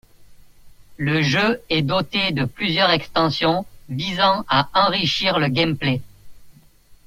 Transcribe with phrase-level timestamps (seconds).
[0.97, 6.01] Le jeu est doté de plusieurs extensions visant à enrichir le gameplay.